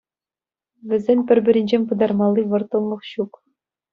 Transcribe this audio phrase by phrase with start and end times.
[0.87, 3.31] Вӗсен пӗр-пӗринчен пытармалли вӑрттӑнлӑх ҫук.